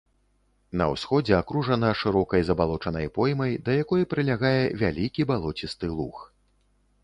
[0.79, 6.29] На ўсходзе акружана шырокай забалочанай поймай, да якой прылягае вялікі балоцісты луг.